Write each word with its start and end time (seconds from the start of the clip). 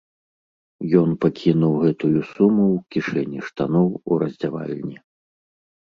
Ён 1.01 1.09
пакінуў 1.25 1.73
гэтую 1.85 2.11
суму 2.31 2.65
ў 2.73 2.77
кішэні 2.97 3.39
штаноў 3.51 3.87
у 3.97 4.23
раздзявальні. 4.27 4.97